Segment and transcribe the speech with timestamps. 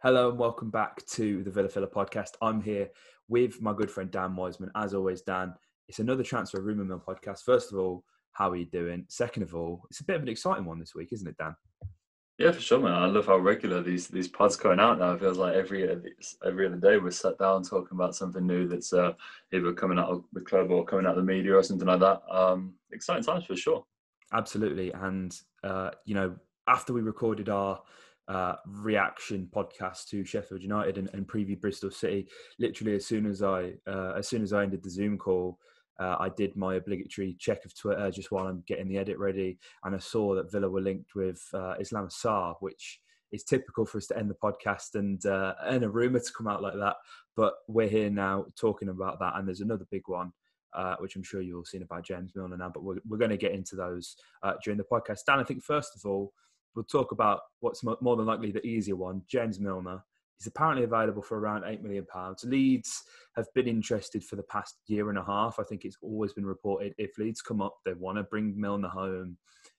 [0.00, 2.34] Hello and welcome back to the Villa Filler podcast.
[2.40, 2.88] I'm here
[3.26, 4.70] with my good friend Dan Wiseman.
[4.76, 5.52] As always, Dan,
[5.88, 7.42] it's another Transfer Rumour Mill podcast.
[7.42, 9.06] First of all, how are you doing?
[9.08, 11.56] Second of all, it's a bit of an exciting one this week, isn't it, Dan?
[12.38, 12.92] Yeah, for sure, man.
[12.92, 15.14] I love how regular these these pods going out now.
[15.14, 15.90] It feels like every
[16.46, 19.14] every other day we're sat down talking about something new that's uh,
[19.52, 21.98] either coming out of the club or coming out of the media or something like
[21.98, 22.22] that.
[22.30, 23.84] Um, exciting times for sure.
[24.32, 26.36] Absolutely, and uh, you know,
[26.68, 27.82] after we recorded our
[28.28, 32.28] uh, reaction podcast to Sheffield United and, and preview Bristol City.
[32.58, 35.58] Literally, as soon as I uh, as soon as I ended the Zoom call,
[35.98, 39.58] uh, I did my obligatory check of Twitter just while I'm getting the edit ready,
[39.84, 43.00] and I saw that Villa were linked with uh, Ismaila Sarr, which
[43.32, 46.48] is typical for us to end the podcast and uh, and a rumor to come
[46.48, 46.96] out like that.
[47.34, 50.32] But we're here now talking about that, and there's another big one.
[50.74, 53.30] Uh, which I'm sure you've all seen about James Milner now, but we're, we're going
[53.30, 54.16] to get into those
[54.62, 55.20] during the podcast.
[55.26, 56.34] Dan, I think first of all,
[56.74, 60.02] we'll talk about what's more than likely the easier one, James Milner.
[60.38, 62.44] He's apparently available for around eight million pounds.
[62.44, 63.02] Leeds
[63.34, 65.58] have been interested for the past year and a half.
[65.58, 68.88] I think it's always been reported if Leeds come up, they want to bring Milner
[68.88, 69.36] home.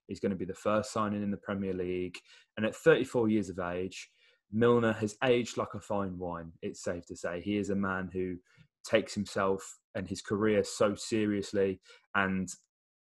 [0.07, 2.17] He's going to be the first signing in the Premier League.
[2.57, 4.09] And at 34 years of age,
[4.51, 6.51] Milner has aged like a fine wine.
[6.61, 8.35] It's safe to say he is a man who
[8.83, 11.79] takes himself and his career so seriously.
[12.15, 12.49] And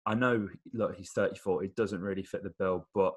[0.05, 1.63] I know, look, he's 34.
[1.63, 3.13] It doesn't really fit the bill, but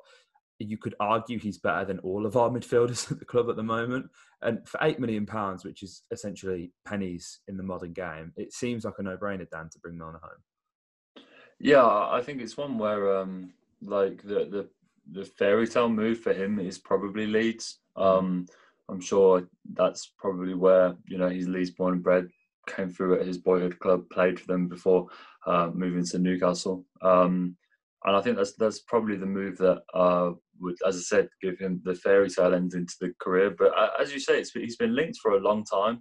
[0.59, 3.63] you could argue he's better than all of our midfielders at the club at the
[3.63, 4.11] moment.
[4.43, 8.85] And for eight million pounds, which is essentially pennies in the modern game, it seems
[8.85, 11.25] like a no-brainer, Dan, to bring Milner home.
[11.59, 14.69] Yeah, I think it's one where um, like the the
[15.11, 17.79] the fairy tale move for him is probably Leeds.
[17.97, 18.47] Um,
[18.89, 22.29] I'm sure that's probably where you know he's Leeds born and bred.
[22.67, 25.09] Came through at his boyhood club, played for them before
[25.47, 26.85] uh, moving to Newcastle.
[27.03, 27.57] Um,
[28.05, 31.59] and I think that's that's probably the move that uh, would, as I said, give
[31.59, 33.55] him the fairy tale end into the career.
[33.57, 36.01] But uh, as you say, he's been linked for a long time,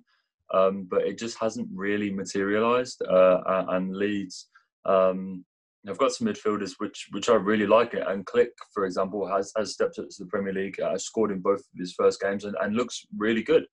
[0.54, 3.02] um, but it just hasn't really materialised.
[3.10, 4.50] Uh, and Leeds
[4.86, 5.46] um,
[5.88, 7.94] have got some midfielders which which I really like.
[7.94, 11.32] It and Klich, for example, has has stepped up to the Premier League, uh, scored
[11.32, 13.66] in both of his first games, and, and looks really good.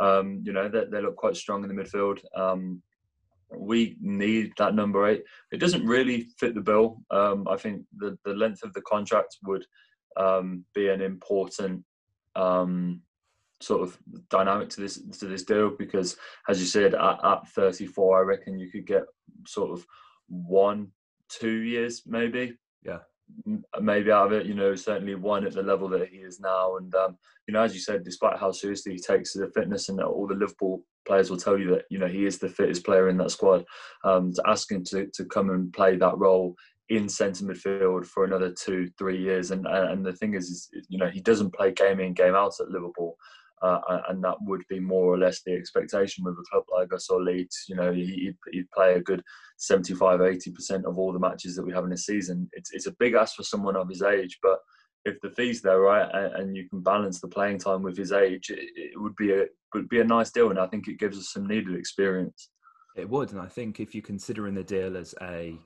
[0.00, 2.18] Um, you know, they, they look quite strong in the midfield.
[2.36, 2.82] Um,
[3.54, 5.22] we need that number eight.
[5.52, 7.02] It doesn't really fit the bill.
[7.10, 9.64] Um, I think the, the length of the contract would
[10.16, 11.84] um, be an important
[12.34, 13.02] um,
[13.60, 13.98] sort of
[14.30, 16.16] dynamic to this to this deal because,
[16.48, 19.04] as you said, at, at 34, I reckon you could get
[19.46, 19.86] sort of
[20.28, 20.88] one,
[21.28, 22.56] two years maybe.
[22.84, 22.98] Yeah
[23.80, 26.76] maybe out of it, you know, certainly one at the level that he is now.
[26.76, 30.00] And, um, you know, as you said, despite how seriously he takes the fitness and
[30.00, 33.08] all the Liverpool players will tell you that, you know, he is the fittest player
[33.08, 33.64] in that squad,
[34.04, 36.54] um, to ask him to, to come and play that role
[36.88, 39.50] in centre midfield for another two, three years.
[39.50, 42.54] And, and the thing is, is, you know, he doesn't play game in, game out
[42.60, 43.16] at Liverpool.
[43.62, 47.08] Uh, and that would be more or less the expectation with a club like us
[47.08, 47.64] or Leeds.
[47.68, 49.22] You know, he'd, he'd play a good
[49.56, 52.48] 75, 80% of all the matches that we have in a season.
[52.52, 54.58] It's, it's a big ask for someone of his age, but
[55.06, 58.50] if the fees there right and, you can balance the playing time with his age,
[58.50, 61.32] it, would be a would be a nice deal, and I think it gives us
[61.32, 62.50] some needed experience.
[62.96, 65.58] It would, and I think if you're considering the deal as a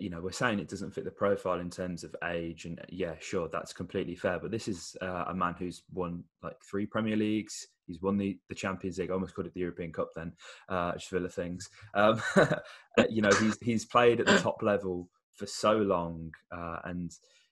[0.00, 3.14] you know, we're saying it doesn't fit the profile in terms of age, and yeah,
[3.20, 4.38] sure, that's completely fair.
[4.38, 7.66] But this is uh, a man who's won like three Premier Leagues.
[7.86, 9.10] He's won the, the Champions League.
[9.10, 10.32] Almost called it the European Cup then,
[10.68, 10.92] uh,
[11.28, 11.68] things.
[11.94, 12.54] Um, uh,
[13.10, 17.10] you know, he's he's played at the top level for so long, uh, and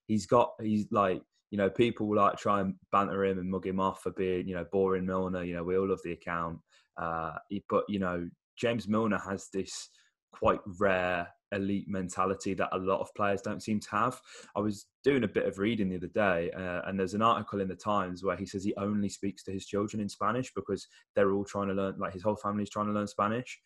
[0.08, 3.78] he's got he's like you know people like try and banter him and mug him
[3.78, 5.44] off for being you know boring Milner.
[5.44, 6.58] You know, we all love the account,
[7.00, 7.32] uh,
[7.70, 9.90] but you know James Milner has this
[10.32, 14.20] quite rare elite mentality that a lot of players don't seem to have.
[14.54, 17.60] I was doing a bit of reading the other day, uh, and there's an article
[17.60, 20.86] in the Times where he says he only speaks to his children in Spanish because
[21.16, 23.58] they're all trying to learn, like his whole family's trying to learn Spanish.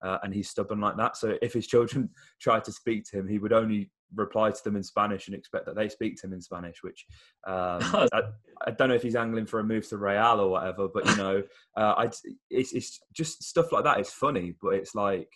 [0.00, 1.16] Uh, and he's stubborn like that.
[1.16, 2.08] So if his children
[2.40, 5.66] tried to speak to him, he would only reply to them in Spanish and expect
[5.66, 6.82] that they speak to him in Spanish.
[6.82, 7.06] Which
[7.46, 7.54] um,
[8.12, 8.22] I,
[8.66, 11.16] I, don't know if he's angling for a move to Real or whatever, but you
[11.16, 11.42] know,
[11.76, 12.10] uh, I,
[12.50, 13.98] it's, it's just stuff like that.
[13.98, 15.28] It's funny, but it's like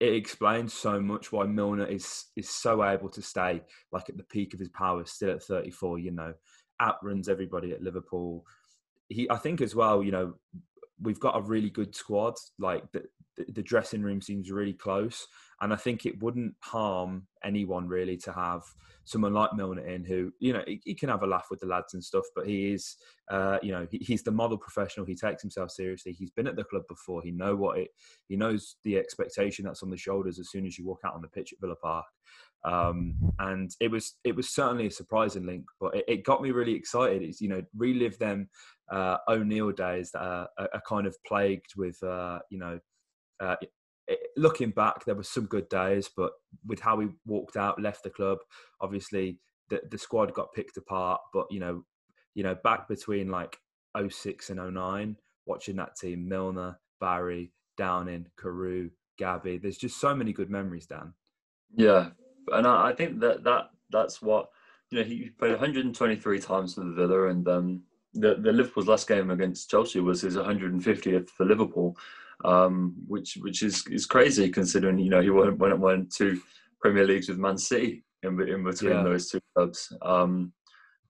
[0.00, 3.62] it explains so much why Milner is is so able to stay
[3.92, 6.34] like at the peak of his powers still at 34 you know
[6.82, 8.44] outruns everybody at Liverpool
[9.08, 10.34] he I think as well you know
[11.00, 13.04] we've got a really good squad like the,
[13.48, 15.26] the dressing room seems really close
[15.60, 18.62] and I think it wouldn't harm anyone really to have
[19.04, 21.66] someone like Milner in who, you know, he, he can have a laugh with the
[21.66, 22.96] lads and stuff, but he is,
[23.30, 25.06] uh, you know, he, he's the model professional.
[25.06, 26.12] He takes himself seriously.
[26.12, 27.22] He's been at the club before.
[27.22, 27.88] He know what it,
[28.28, 31.22] he knows the expectation that's on the shoulders as soon as you walk out on
[31.22, 32.06] the pitch at Villa Park.
[32.64, 36.50] Um, and it was it was certainly a surprising link, but it, it got me
[36.50, 37.22] really excited.
[37.22, 38.48] It's you know relive them
[38.90, 42.78] uh, O'Neill days that are, are, kind of plagued with, uh, you know,
[43.40, 43.70] uh, it,
[44.36, 46.32] looking back, there were some good days, but
[46.66, 48.38] with how he walked out, left the club,
[48.80, 49.38] obviously
[49.68, 51.20] the, the squad got picked apart.
[51.32, 51.84] But you know,
[52.34, 53.58] you know, back between like
[54.08, 55.16] 06 and 09,
[55.46, 59.58] watching that team, Milner, Barry, Downing, Carew, Gabby.
[59.58, 61.12] There's just so many good memories, Dan.
[61.74, 62.10] Yeah,
[62.52, 64.50] and I, I think that that that's what
[64.90, 65.04] you know.
[65.04, 67.82] He played 123 times for the Villa, and um,
[68.14, 71.96] the the Liverpool's last game against Chelsea was his 150th for Liverpool,
[72.44, 76.40] um, which which is is crazy considering you know he went went won two
[76.80, 79.02] Premier Leagues with Man City in in between yeah.
[79.02, 79.92] those two clubs.
[80.02, 80.52] Um,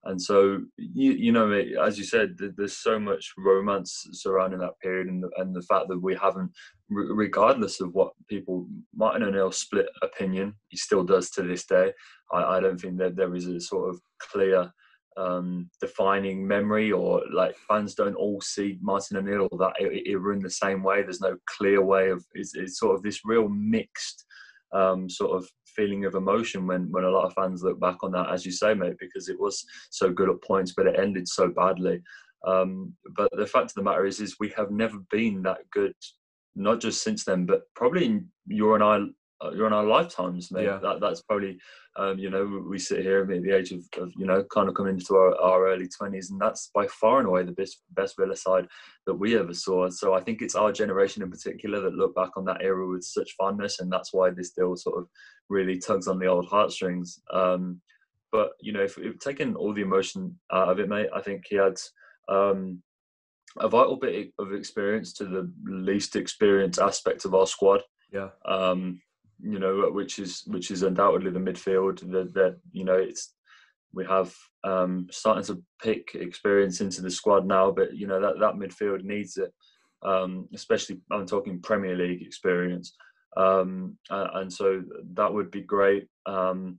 [0.06, 1.50] and so you, you know
[1.82, 5.88] as you said there's so much romance surrounding that period and the, and the fact
[5.88, 6.50] that we haven't
[6.88, 11.93] regardless of what people martin o'neill split opinion he still does to this day
[12.32, 14.70] i, I don't think that there is a sort of clear
[15.17, 20.43] um, defining memory or like fans don't all see martin o'neill or that era in
[20.43, 24.27] the same way there's no clear way of it's, it's sort of this real mixed
[24.73, 28.11] um, sort of feeling of emotion when when a lot of fans look back on
[28.13, 31.29] that, as you say, mate, because it was so good at points, but it ended
[31.29, 32.01] so badly.
[32.47, 35.95] Um, but the fact of the matter is, is we have never been that good,
[36.55, 39.01] not just since then, but probably you and I
[39.44, 40.65] uh, you're on our lifetimes, mate.
[40.65, 40.79] Yeah.
[40.83, 41.59] That, that's probably,
[41.97, 44.75] um, you know, we sit here at the age of, of, you know, kind of
[44.75, 48.17] coming into our, our early 20s, and that's by far and away the best, best
[48.19, 48.67] Villa side
[49.06, 49.88] that we ever saw.
[49.91, 53.05] So I think it's our generation in particular that look back on that era with
[53.05, 55.09] such fondness, and that's why this deal sort of
[55.49, 57.21] really tugs on the old heartstrings.
[57.32, 57.81] Um,
[58.32, 61.44] but, you know, if, if taking all the emotion out of it, mate, I think
[61.49, 61.79] he had.
[62.29, 62.82] Um,
[63.59, 67.81] a vital bit of experience to the least experienced aspect of our squad.
[68.12, 68.29] Yeah.
[68.44, 69.00] Um,
[69.41, 72.00] you know, which is which is undoubtedly the midfield.
[72.12, 73.35] That that you know, it's
[73.93, 74.35] we have
[74.65, 79.03] um, starting to pick experience into the squad now, but you know that that midfield
[79.03, 79.53] needs it,
[80.05, 82.94] um, especially I'm talking Premier League experience,
[83.37, 84.83] um, and so
[85.15, 86.06] that would be great.
[86.27, 86.79] Um,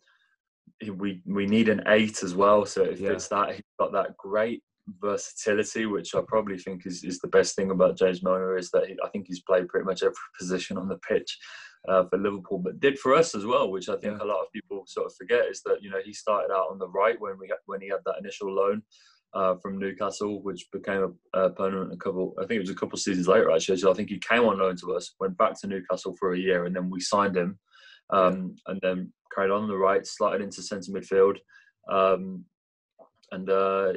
[0.95, 3.11] we we need an eight as well, so if yeah.
[3.11, 4.61] it's that he's got that great
[5.01, 8.87] versatility, which I probably think is, is the best thing about James Milner is that
[8.87, 11.37] he, I think he's played pretty much every position on the pitch
[11.87, 14.25] uh, for Liverpool, but did for us as well, which I think yeah.
[14.25, 16.79] a lot of people sort of forget is that you know he started out on
[16.79, 18.81] the right when we had, when he had that initial loan
[19.33, 22.33] uh, from Newcastle, which became a, a, permanent a couple.
[22.37, 23.77] I think it was a couple of seasons later actually.
[23.77, 26.39] So I think he came on loan to us, went back to Newcastle for a
[26.39, 27.57] year, and then we signed him,
[28.11, 31.37] um, and then carried on, on the right, slotted into centre midfield,
[31.89, 32.43] um,
[33.31, 33.93] and uh,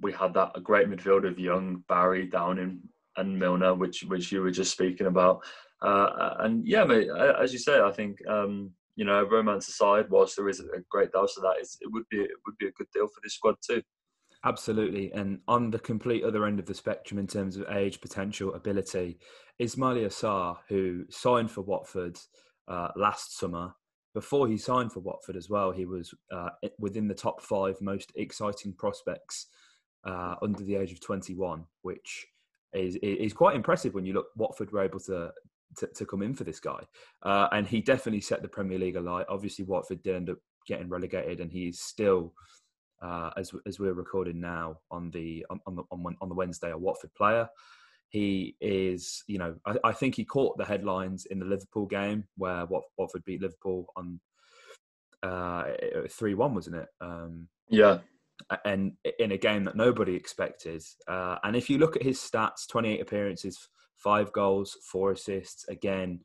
[0.00, 2.80] we had that a great midfield of Young, Barry, Downing,
[3.16, 5.42] and Milner, which which you were just speaking about.
[5.82, 7.08] Uh, and yeah, mate,
[7.40, 11.12] as you say, I think um, you know, romance aside, whilst there is a great
[11.12, 13.56] dose of that, it would be it would be a good deal for this squad
[13.66, 13.82] too.
[14.44, 18.54] Absolutely, and on the complete other end of the spectrum in terms of age, potential,
[18.54, 19.18] ability,
[19.60, 22.18] Ismaila Sarr, who signed for Watford
[22.68, 23.74] uh, last summer.
[24.12, 26.48] Before he signed for Watford as well, he was uh,
[26.78, 29.46] within the top five most exciting prospects
[30.04, 32.26] uh, under the age of 21, which
[32.72, 34.26] is is quite impressive when you look.
[34.36, 35.30] Watford were able to
[35.76, 36.80] to, to come in for this guy,
[37.22, 39.26] uh, and he definitely set the Premier League alight.
[39.28, 42.32] Obviously, Watford did end up getting relegated, and he's still,
[43.02, 46.70] uh, as as we're recording now on the on, on the on, on the Wednesday,
[46.70, 47.48] a Watford player.
[48.08, 52.24] He is, you know, I, I, think he caught the headlines in the Liverpool game
[52.36, 52.66] where
[52.98, 54.18] Watford beat Liverpool on
[55.22, 55.64] uh,
[56.10, 56.88] three one, wasn't it?
[57.00, 57.98] Um, yeah
[58.64, 60.82] and in a game that nobody expected.
[61.08, 63.68] Uh, and if you look at his stats, 28 appearances,
[64.02, 65.68] five goals, four assists.
[65.68, 66.20] Again,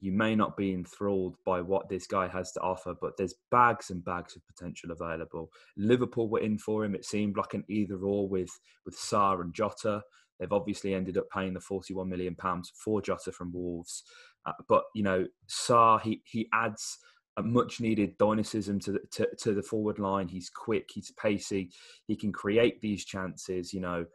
[0.00, 3.90] you may not be enthralled by what this guy has to offer, but there's bags
[3.90, 5.50] and bags of potential available.
[5.76, 6.94] Liverpool were in for him.
[6.94, 8.50] It seemed like an either or with
[8.86, 10.02] with Sarr and Jota.
[10.38, 14.02] They've obviously ended up paying the 41 million pounds for Jota from Wolves,
[14.46, 16.98] uh, but you know Sarr he he adds
[17.36, 20.28] a much needed dynamism to the, to, to the forward line.
[20.28, 21.70] He's quick, he's pacey,
[22.06, 23.72] he can create these chances.
[23.72, 24.06] You know,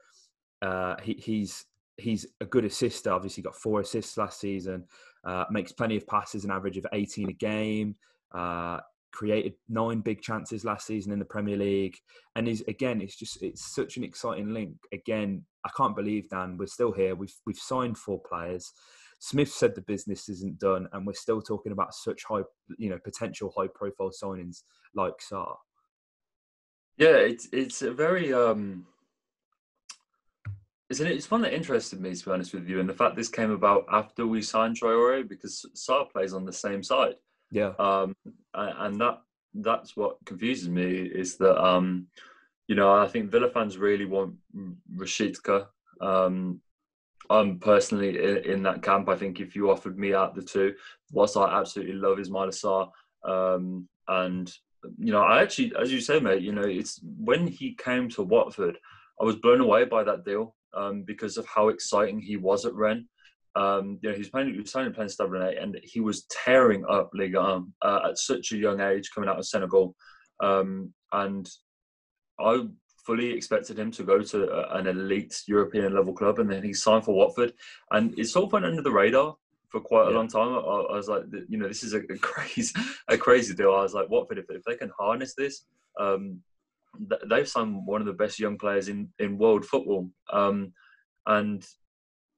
[0.61, 1.65] uh, he, he's
[1.97, 3.11] he's a good assister.
[3.11, 4.85] Obviously, got four assists last season.
[5.23, 7.95] Uh, makes plenty of passes, an average of 18 a game.
[8.33, 8.79] Uh,
[9.15, 11.97] created nine big chances last season in the Premier League,
[12.35, 14.75] and is again, it's just it's such an exciting link.
[14.93, 17.15] Again, I can't believe Dan, we're still here.
[17.15, 18.71] We've we've signed four players.
[19.19, 22.41] Smith said the business isn't done, and we're still talking about such high,
[22.77, 25.55] you know, potential high profile signings like Sarr.
[26.97, 28.85] Yeah, it's it's a very um
[30.89, 33.15] it's, an, it's one that interested me to be honest with you, and the fact
[33.15, 37.15] this came about after we signed Traore because Sarr plays on the same side.
[37.51, 37.73] Yeah.
[37.79, 38.15] Um,
[38.53, 39.21] and that
[39.53, 42.07] that's what confuses me is that um,
[42.67, 44.35] you know, I think Villa fans really want
[44.95, 45.67] Rashica.
[46.01, 46.61] Um,
[47.29, 49.09] I'm personally in, in, that camp.
[49.09, 50.75] I think if you offered me out the two,
[51.11, 54.51] whilst I absolutely love Ismaila Sarr, um, and
[54.99, 58.23] you know, I actually, as you say, mate, you know, it's when he came to
[58.23, 58.77] Watford,
[59.19, 62.73] I was blown away by that deal um, because of how exciting he was at
[62.73, 63.07] Rennes.
[63.55, 67.09] Um, you know, he was playing, he was playing Stubborn and he was tearing up
[67.13, 69.95] Liga um, uh, at such a young age, coming out of Senegal.
[70.41, 71.49] Um, and
[72.39, 72.65] I
[73.05, 77.05] fully expected him to go to an elite European level club, and then he signed
[77.05, 77.53] for Watford,
[77.91, 79.35] and it sort of went under the radar
[79.69, 80.17] for quite a yeah.
[80.17, 80.53] long time.
[80.53, 82.73] I, I, was like, you know, this is a, a, crazy,
[83.07, 83.73] a crazy deal.
[83.73, 85.65] I was like, Watford, if, if they can harness this,
[85.99, 86.39] um,
[87.29, 90.73] they've signed one of the best young players in in world football, um,
[91.27, 91.65] and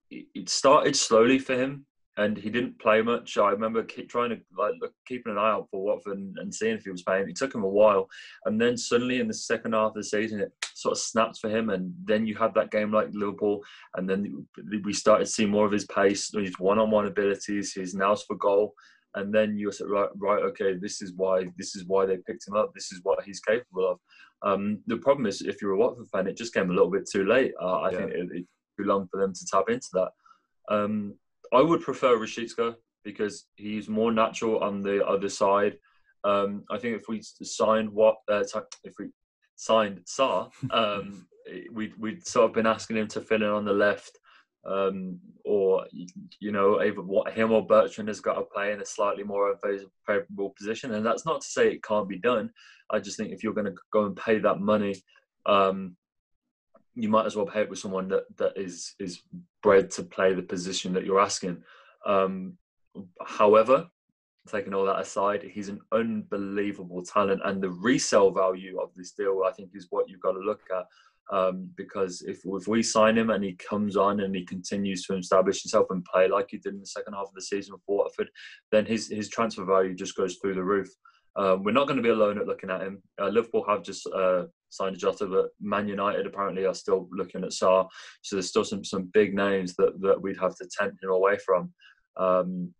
[0.09, 1.85] it started slowly for him
[2.17, 3.37] and he didn't play much.
[3.37, 6.75] I remember trying to like look, keeping an eye out for Watford and, and, seeing
[6.75, 7.29] if he was playing.
[7.29, 8.09] It took him a while,
[8.45, 11.49] and then suddenly in the second half of the season, it sort of snapped for
[11.49, 11.69] him.
[11.69, 13.63] And then you had that game like Liverpool,
[13.95, 14.47] and then
[14.83, 18.73] we started to see more of his pace, his one-on-one abilities, his nous for goal.
[19.15, 22.47] And then you said, right, right, okay, this is why this is why they picked
[22.47, 22.71] him up.
[22.73, 23.99] This is what he's capable of.
[24.43, 27.09] Um, the problem is, if you're a Watford fan, it just came a little bit
[27.09, 27.53] too late.
[27.61, 27.97] Uh, I yeah.
[27.97, 28.45] think it, it
[28.77, 30.11] too long for them to tap into that.
[30.69, 31.15] Um,
[31.53, 35.77] I would prefer Rashica because he's more natural on the other side.
[36.23, 38.43] Um, I think if we signed what uh,
[38.83, 39.07] if we
[39.55, 41.27] signed Sarr, um,
[41.71, 44.19] we'd we'd sort of been asking him to fill in on the left,
[44.65, 45.85] um, or
[46.39, 49.57] you know, either what him or Bertrand has got to play in a slightly more
[50.05, 50.93] favourable position.
[50.93, 52.51] And that's not to say it can't be done.
[52.89, 54.95] I just think if you're going to go and pay that money,
[55.45, 55.95] um,
[56.95, 59.21] you might as well pay it with someone that, that is is
[59.61, 61.63] bred to play the position that you're asking.
[62.05, 62.57] Um,
[63.25, 63.87] however,
[64.47, 69.43] taking all that aside, he's an unbelievable talent, and the resale value of this deal,
[69.45, 70.85] I think, is what you've got to look at.
[71.31, 75.15] Um, because if if we sign him and he comes on and he continues to
[75.17, 77.97] establish himself and play like he did in the second half of the season for
[77.97, 78.29] Watford,
[78.71, 80.89] then his his transfer value just goes through the roof.
[81.35, 83.01] Um, we're not going to be alone at looking at him.
[83.21, 87.51] Uh, Liverpool have just uh, signed Jota, but Man United apparently are still looking at
[87.51, 87.87] Sarr.
[88.23, 91.37] So there's still some some big names that, that we'd have to tempt him away
[91.45, 91.71] from.
[92.15, 92.73] Um,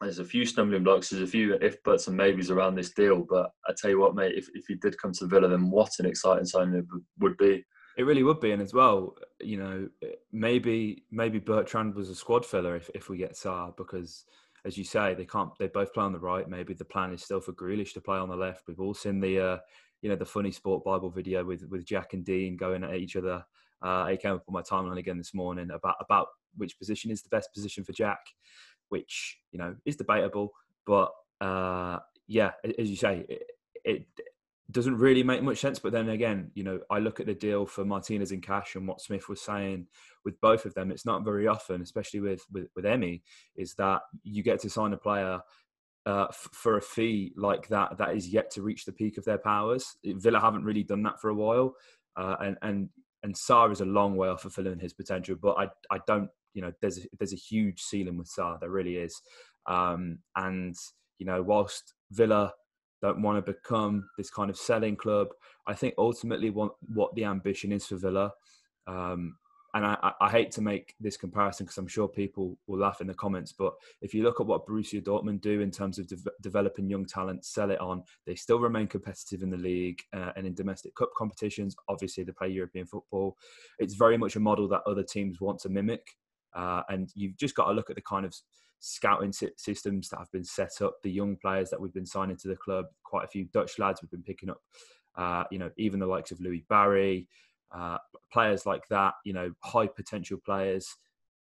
[0.00, 3.26] there's a few stumbling blocks, there's a few if buts and maybes around this deal.
[3.28, 5.90] But I tell you what, mate, if, if he did come to Villa, then what
[5.98, 6.84] an exciting signing it
[7.18, 7.64] would be.
[7.98, 9.88] It really would be, and as well, you know,
[10.32, 14.24] maybe maybe Bertrand was a squad filler if, if we get Sarr because
[14.64, 15.50] as you say, they can't.
[15.58, 16.48] They both play on the right.
[16.48, 18.68] Maybe the plan is still for Grealish to play on the left.
[18.68, 19.58] We've all seen the, uh,
[20.02, 23.16] you know, the funny sport Bible video with with Jack and Dean going at each
[23.16, 23.44] other.
[23.82, 27.22] Uh, it came up on my timeline again this morning about about which position is
[27.22, 28.20] the best position for Jack,
[28.88, 30.52] which you know is debatable.
[30.86, 33.42] But uh, yeah, as you say, it,
[33.84, 34.06] it
[34.70, 35.78] doesn't really make much sense.
[35.78, 38.86] But then again, you know, I look at the deal for Martinez in Cash and
[38.86, 39.86] what Smith was saying
[40.24, 40.90] with both of them.
[40.90, 43.22] It's not very often, especially with with, with Emi,
[43.56, 45.40] is that you get to sign a player
[46.06, 49.24] uh, f- for a fee like that that is yet to reach the peak of
[49.24, 49.96] their powers.
[50.04, 51.74] Villa haven't really done that for a while,
[52.16, 52.88] uh, and and
[53.22, 55.36] and Sarr is a long way off fulfilling his potential.
[55.40, 58.60] But I I don't you know there's a, there's a huge ceiling with Sarr.
[58.60, 59.20] There really is,
[59.66, 60.76] um, and
[61.18, 62.52] you know whilst Villa
[63.00, 65.28] don't want to become this kind of selling club.
[65.66, 68.32] I think ultimately what, what the ambition is for Villa.
[68.86, 69.36] Um,
[69.74, 73.06] and I, I, hate to make this comparison because I'm sure people will laugh in
[73.06, 73.52] the comments.
[73.52, 77.04] But if you look at what Borussia Dortmund do in terms of de- developing young
[77.04, 80.94] talent, sell it on, they still remain competitive in the league uh, and in domestic
[80.94, 81.76] cup competitions.
[81.88, 83.36] Obviously, they play European football.
[83.78, 86.16] It's very much a model that other teams want to mimic.
[86.54, 88.34] Uh, and you've just got to look at the kind of
[88.80, 92.48] scouting systems that have been set up, the young players that we've been signing to
[92.48, 94.60] the club, quite a few Dutch lads we've been picking up,
[95.16, 97.28] uh, you know, even the likes of Louie Barry,
[97.72, 97.98] uh,
[98.32, 100.96] players like that, you know, high potential players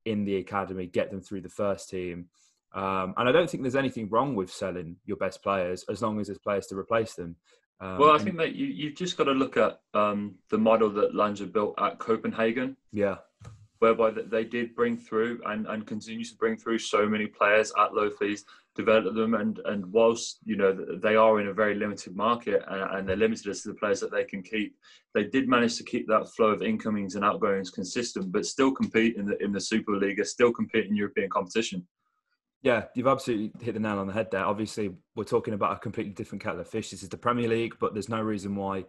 [0.05, 2.27] in the academy, get them through the first team.
[2.75, 6.21] Um, and I don't think there's anything wrong with selling your best players as long
[6.21, 7.37] as there's players to replace them.
[7.81, 10.91] Um, well, I think, mate, you, you've just got to look at um, the model
[10.91, 12.77] that Lange built at Copenhagen.
[12.93, 13.17] Yeah
[13.79, 17.95] whereby they did bring through and, and continue to bring through so many players at
[17.95, 22.17] low fees, develop them, and and whilst you know they are in a very limited
[22.17, 24.77] market and, and they're limited as to the players that they can keep,
[25.15, 29.17] they did manage to keep that flow of incomings and outgoings consistent, but still compete
[29.17, 31.87] in the in the Superliga, still compete in European competition.
[32.63, 34.45] Yeah, you've absolutely hit the nail on the head there.
[34.45, 36.91] Obviously, we're talking about a completely different kettle of fish.
[36.91, 38.87] This is the Premier League, but there's no reason why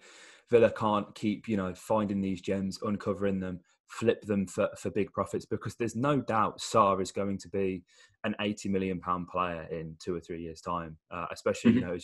[0.49, 5.11] Villa can't keep, you know, finding these gems, uncovering them, flip them for, for big
[5.13, 7.83] profits because there's no doubt Sarr is going to be
[8.23, 11.79] an 80 million pound player in two or three years time uh, especially mm-hmm.
[11.79, 11.97] you know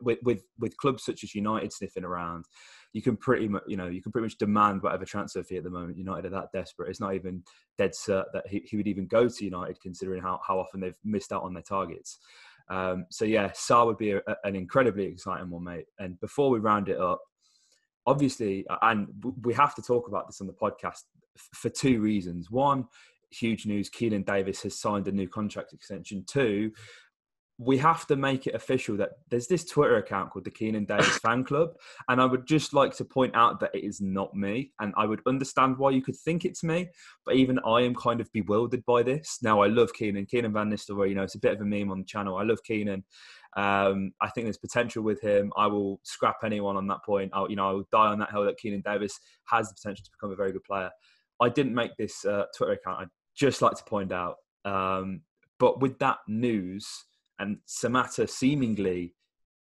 [0.00, 2.44] with with with clubs such as United sniffing around,
[2.92, 5.64] you can pretty much you know you can pretty much demand whatever transfer fee at
[5.64, 5.98] the moment.
[5.98, 6.90] United are that desperate.
[6.90, 7.42] It's not even
[7.78, 10.98] dead cert that he, he would even go to United, considering how how often they've
[11.04, 12.18] missed out on their targets.
[12.70, 15.86] Um, so yeah, Sarr would be a, an incredibly exciting one, mate.
[15.98, 17.20] And before we round it up,
[18.06, 19.08] obviously, and
[19.42, 21.02] we have to talk about this on the podcast
[21.54, 22.50] for two reasons.
[22.50, 22.86] One,
[23.30, 26.24] huge news: Keinan Davis has signed a new contract extension.
[26.26, 26.72] Two,
[27.58, 31.18] we have to make it official that there's this Twitter account called the Keinan Davis
[31.18, 31.70] Fan Club,
[32.08, 35.06] and I would just like to point out that it is not me, and I
[35.06, 36.88] would understand why you could think it's me,
[37.24, 39.38] but even I am kind of bewildered by this.
[39.42, 41.10] Now I love Keinan, Keinan Van Nistelrooy.
[41.10, 42.36] You know, it's a bit of a meme on the channel.
[42.36, 43.04] I love Keinan.
[43.56, 45.52] Um, I think there's potential with him.
[45.56, 47.30] I will scrap anyone on that point.
[47.32, 50.04] I'll, you know, I will die on that hill that Keinan Davis has the potential
[50.04, 50.90] to become a very good player.
[51.40, 53.02] I didn't make this uh, Twitter account.
[53.02, 55.20] I'd just like to point out, um,
[55.60, 57.04] but with that news
[57.38, 59.14] and Samatta seemingly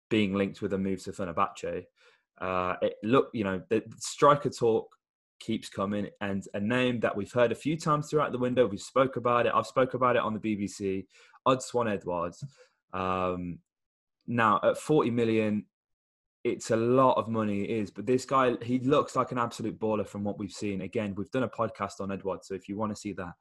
[0.09, 1.85] being linked with a move to Fenerbahce.
[2.39, 4.95] Uh, it look, you know, the striker talk
[5.39, 8.65] keeps coming, and a name that we've heard a few times throughout the window.
[8.65, 9.53] We spoke about it.
[9.55, 11.05] I've spoke about it on the BBC.
[11.47, 12.43] Odsonne Edouards.
[12.93, 13.59] Um,
[14.27, 15.65] now at 40 million,
[16.43, 17.63] it's a lot of money.
[17.63, 20.81] It is, but this guy, he looks like an absolute baller from what we've seen.
[20.81, 23.33] Again, we've done a podcast on Edwards, so if you want to see that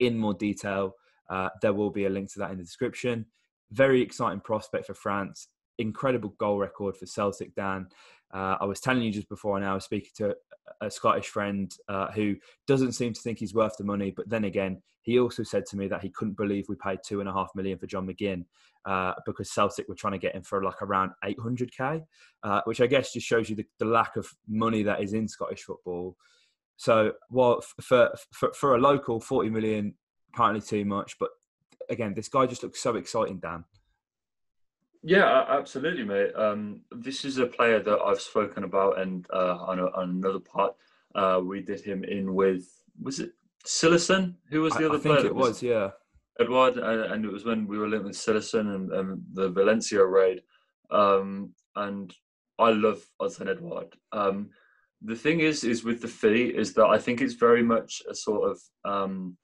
[0.00, 0.94] in more detail,
[1.30, 3.26] uh, there will be a link to that in the description
[3.72, 5.48] very exciting prospect for France.
[5.78, 7.88] Incredible goal record for Celtic, Dan.
[8.32, 10.34] Uh, I was telling you just before, and I was speaking to
[10.80, 14.10] a Scottish friend uh, who doesn't seem to think he's worth the money.
[14.10, 17.20] But then again, he also said to me that he couldn't believe we paid two
[17.20, 18.44] and a half million for John McGinn
[18.84, 22.02] uh, because Celtic were trying to get him for like around 800k,
[22.42, 25.28] uh, which I guess just shows you the, the, lack of money that is in
[25.28, 26.16] Scottish football.
[26.76, 29.94] So, well, for, for, for a local, 40 million
[30.34, 31.30] apparently too much, but
[31.90, 33.64] again, this guy just looks so exciting, Dan.
[35.02, 36.34] Yeah, absolutely, mate.
[36.34, 40.40] Um, this is a player that I've spoken about, and uh, on, a, on, another
[40.40, 40.74] part,
[41.14, 42.64] uh, we did him in with
[43.00, 43.32] was it
[43.64, 44.34] Cillessen?
[44.50, 45.26] Who was the I, other I player?
[45.26, 45.90] it was, was, yeah.
[46.40, 50.42] Edouard, and it was when we were linked with Cillessen and, and the Valencia raid.
[50.90, 52.12] Um, and
[52.58, 53.94] I love Odsonne Edouard.
[54.12, 54.50] Um,
[55.02, 58.14] the thing is, is with the fee, is that I think it's very much a
[58.14, 59.36] sort of um,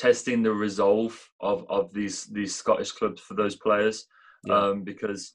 [0.00, 4.06] testing the resolve of, of these these Scottish clubs for those players
[4.46, 4.54] yeah.
[4.54, 5.34] um, because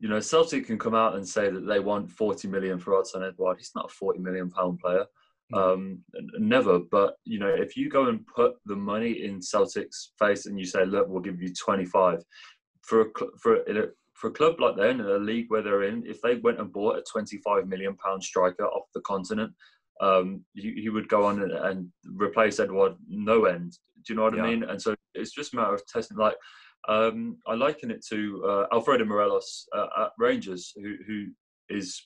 [0.00, 3.28] you know Celtic can come out and say that they want 40 million for Odsonne
[3.28, 3.58] Edouard.
[3.58, 5.04] He's not a 40 million pound player.
[5.52, 6.00] Um,
[6.38, 6.78] never.
[6.78, 10.64] But you know, if you go and put the money in Celtic's face and you
[10.64, 12.22] say, "Look, we'll give you 25,"
[12.82, 13.06] for a
[13.38, 16.36] for a, for a club like they're in a league where they're in, if they
[16.36, 19.52] went and bought a 25 million pound striker off the continent,
[20.00, 23.72] um, he, he would go on and, and, replace Edouard no end.
[24.04, 24.42] Do you know what yeah.
[24.42, 24.64] I mean?
[24.64, 26.16] And so it's just a matter of testing.
[26.16, 26.36] Like
[26.88, 31.26] um, I liken it to uh, Alfredo Morelos uh, at Rangers, who who
[31.68, 32.00] is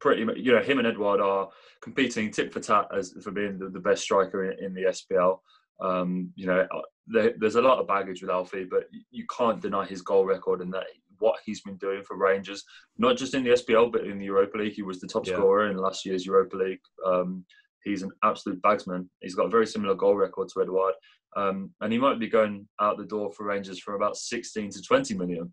[0.00, 1.48] pretty much you know him and Edouard are
[1.82, 5.38] competing tit for tat as for being the, the best striker in, in the SPL.
[5.80, 9.60] Um, you know, uh, there, there's a lot of baggage with Alfie, but you can't
[9.60, 10.86] deny his goal record and that
[11.18, 12.64] what he's been doing for Rangers,
[12.98, 14.74] not just in the SPL but in the Europa League.
[14.74, 15.34] He was the top yeah.
[15.34, 16.80] scorer in last year's Europa League.
[17.04, 17.44] Um,
[17.84, 19.08] he's an absolute bagsman.
[19.20, 20.94] He's got a very similar goal record to Edouard,
[21.36, 24.82] um, and he might be going out the door for Rangers for about 16 to
[24.82, 25.52] 20 million.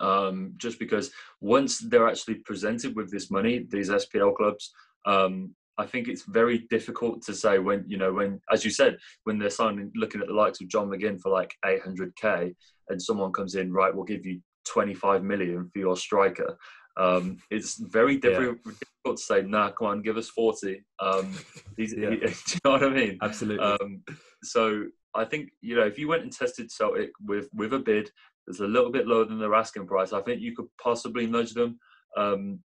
[0.00, 4.72] Um, just because once they're actually presented with this money, these SPL clubs,
[5.06, 8.96] um, I think it's very difficult to say when you know when, as you said,
[9.24, 12.54] when they're signing, looking at the likes of John McGinn for like 800k,
[12.88, 16.56] and someone comes in, right, we'll give you 25 million for your striker.
[16.96, 18.72] Um, it's very difficult, yeah.
[18.72, 20.82] difficult to say, nah, come on, give us 40.
[20.98, 21.32] Um,
[21.76, 21.84] yeah.
[21.86, 23.18] he, do you know what I mean?
[23.22, 23.64] Absolutely.
[23.64, 24.02] Um,
[24.42, 28.10] so I think, you know, if you went and tested Celtic with, with a bid
[28.46, 31.52] that's a little bit lower than their asking price, I think you could possibly nudge
[31.52, 31.78] them.
[32.16, 32.60] Um,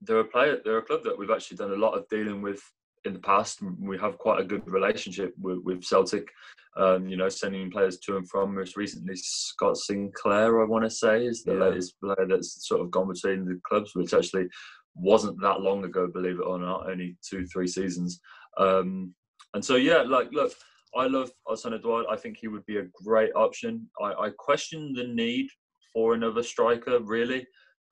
[0.00, 2.60] they're a player, they're a club that we've actually done a lot of dealing with
[3.04, 3.60] in the past.
[3.80, 6.28] We have quite a good relationship with, with Celtic.
[6.76, 8.54] Um, you know, sending players to and from.
[8.54, 11.64] Most recently, Scott Sinclair, I want to say, is the yeah.
[11.64, 14.46] latest player that's sort of gone between the clubs, which actually
[14.94, 18.20] wasn't that long ago, believe it or not, only two, three seasons.
[18.56, 19.14] Um,
[19.54, 20.52] and so, yeah, like, look,
[20.96, 22.06] I love Odsonne Edouard.
[22.10, 23.88] I think he would be a great option.
[24.00, 25.48] I, I question the need
[25.92, 27.46] for another striker, really.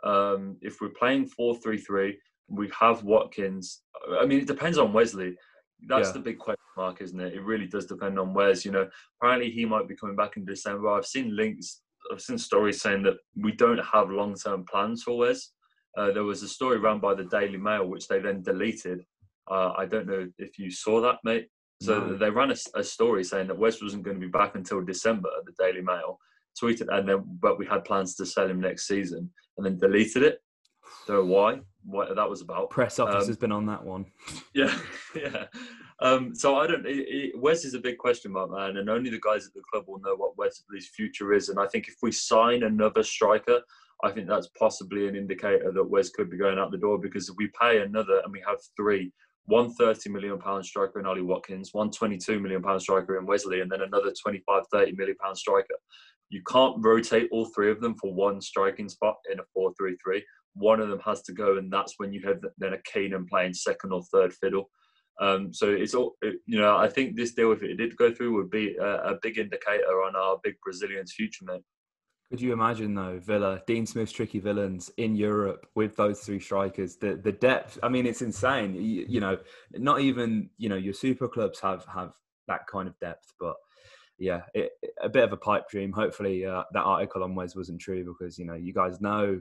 [0.05, 2.19] Um, if we're playing 4 3 3,
[2.51, 3.83] we have Watkins.
[4.21, 5.37] I mean, it depends on Wesley.
[5.87, 6.13] That's yeah.
[6.13, 7.35] the big question mark, isn't it?
[7.35, 8.65] It really does depend on Wes.
[8.65, 8.89] You know,
[9.21, 10.91] apparently he might be coming back in December.
[10.91, 11.81] I've seen links,
[12.13, 15.53] I've seen stories saying that we don't have long term plans for Wes.
[15.97, 19.05] Uh, there was a story run by the Daily Mail, which they then deleted.
[19.51, 21.49] Uh, I don't know if you saw that, mate.
[21.83, 22.17] So no.
[22.17, 25.31] they ran a, a, story saying that Wes wasn't going to be back until December,
[25.47, 26.19] the Daily Mail,
[26.63, 30.23] tweeted, and then but we had plans to sell him next season, and then deleted
[30.23, 30.41] it.
[31.11, 31.61] Don't know why.
[31.83, 32.71] What that was about.
[32.71, 34.07] Press office um, has been on that one.
[34.55, 34.77] Yeah,
[35.17, 35.47] yeah.
[36.01, 36.87] Um, so I don't.
[36.87, 39.63] It, it, Wes is a big question mark, man, and only the guys at the
[39.73, 41.49] club will know what Wesley's future is.
[41.49, 43.61] And I think if we sign another striker,
[44.05, 47.29] I think that's possibly an indicator that Wes could be going out the door because
[47.29, 49.13] if we pay another and we have three,
[49.47, 53.61] one 30 million pound striker in Ollie Watkins, one 22 million pound striker in Wesley,
[53.61, 55.75] and then another 25, 30 million pound striker.
[56.31, 59.97] You can't rotate all three of them for one striking spot in a 4 3
[60.03, 60.25] 3.
[60.55, 63.55] One of them has to go, and that's when you have then a Keinan playing
[63.55, 64.71] second or third fiddle.
[65.21, 68.35] Um, so it's all, you know, I think this deal, if it did go through,
[68.37, 71.63] would be a, a big indicator on our big Brazilians' future, mate.
[72.31, 76.97] Could you imagine though, Villa, Dean Smith's tricky villains in Europe with those three strikers?
[76.97, 77.77] The the depth.
[77.83, 78.77] I mean, it's insane.
[78.77, 79.37] You, you, know,
[79.73, 82.13] not even you know your super clubs have have
[82.47, 83.33] that kind of depth.
[83.41, 83.57] But
[84.21, 85.93] yeah, it, a bit of a pipe dream.
[85.93, 89.41] Hopefully, uh, that article on Wes wasn't true because you know you guys know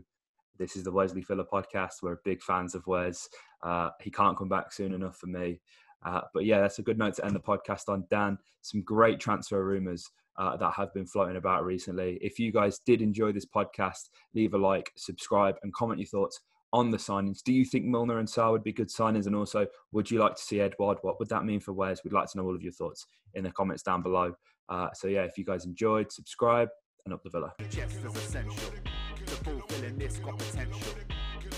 [0.58, 2.02] this is the Wesley Filler podcast.
[2.02, 3.28] We're big fans of Wes.
[3.62, 5.60] Uh, he can't come back soon enough for me.
[6.06, 8.06] Uh, but yeah, that's a good note to end the podcast on.
[8.10, 12.18] Dan, some great transfer rumours uh, that have been floating about recently.
[12.22, 16.39] If you guys did enjoy this podcast, leave a like, subscribe, and comment your thoughts
[16.72, 17.44] on the signings.
[17.44, 19.26] Do you think Milner and Sarr would be good signings?
[19.28, 21.00] And also, would you like to see Edouard?
[21.02, 22.04] What would that mean for Wes?
[22.04, 24.36] We'd like to know all of your thoughts in the comments down below.
[24.70, 26.70] Uh, so yeah, if you guys enjoyed, subscribe
[27.06, 27.54] and up the villa.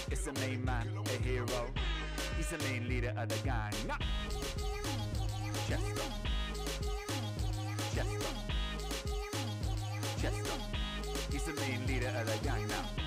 [0.10, 1.45] It's the main man, a hero.
[2.38, 3.74] He's the main leader of the gang.
[11.32, 13.00] He's the main leader of the gang now.